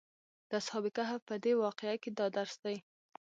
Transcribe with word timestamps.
د 0.49 0.51
اصحاب 0.61 0.85
کهف 0.97 1.21
په 1.29 1.35
دې 1.43 1.53
واقعه 1.63 1.95
کې 2.01 2.09
دا 2.17 2.25
درس 2.37 2.55
دی. 2.63 2.77